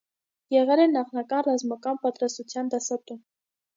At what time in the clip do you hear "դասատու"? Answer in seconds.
2.77-3.19